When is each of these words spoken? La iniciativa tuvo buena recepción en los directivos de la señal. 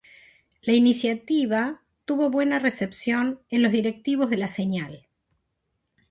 La 0.63 0.73
iniciativa 0.73 1.83
tuvo 2.05 2.31
buena 2.31 2.57
recepción 2.57 3.39
en 3.51 3.61
los 3.61 3.71
directivos 3.71 4.31
de 4.31 4.37
la 4.37 4.47
señal. 4.47 5.05